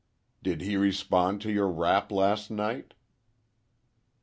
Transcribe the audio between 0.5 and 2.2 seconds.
he respond to your rap